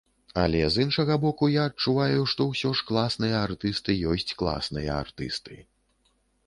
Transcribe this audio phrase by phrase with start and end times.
[0.43, 5.63] Але з іншага боку, я адчуваю, што ўсё ж класныя артысты ёсць класныя артысты.